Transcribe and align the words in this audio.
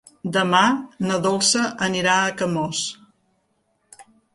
Demà 0.37 0.61
na 1.09 1.19
Dolça 1.27 1.67
anirà 1.91 2.19
a 2.25 2.35
Camós. 2.41 2.85